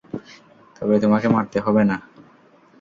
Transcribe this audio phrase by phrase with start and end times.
[0.75, 1.97] তবে তোমাকে মারতে হবে না।